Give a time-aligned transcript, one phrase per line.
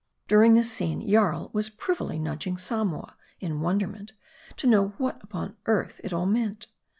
[0.27, 4.13] During this scene, Jarl was privily nudging Samoa, in wonderment,
[4.57, 6.65] to know what upon earth it all meant.